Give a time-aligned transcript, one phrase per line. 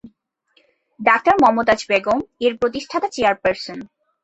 [0.99, 3.77] Doctor Momtaz Begum এর প্রতিষ্ঠাতা chairperson.